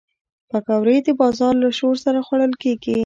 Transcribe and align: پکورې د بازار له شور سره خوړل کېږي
پکورې 0.49 0.97
د 1.05 1.09
بازار 1.19 1.53
له 1.63 1.69
شور 1.77 1.95
سره 2.05 2.19
خوړل 2.27 2.53
کېږي 2.63 2.95